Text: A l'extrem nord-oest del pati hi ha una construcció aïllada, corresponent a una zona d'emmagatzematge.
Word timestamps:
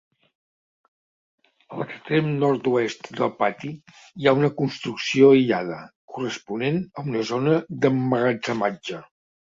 A 1.73 1.77
l'extrem 1.81 2.31
nord-oest 2.45 3.11
del 3.19 3.31
pati 3.41 3.69
hi 4.23 4.25
ha 4.31 4.35
una 4.39 4.49
construcció 4.63 5.29
aïllada, 5.37 5.77
corresponent 6.15 6.81
a 7.03 7.07
una 7.11 7.25
zona 7.35 7.59
d'emmagatzematge. 7.85 9.05